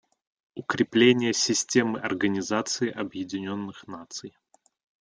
[0.55, 4.35] Укрепление системы Организации Объединенных Наций.